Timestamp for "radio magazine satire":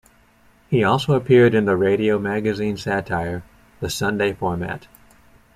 1.77-3.43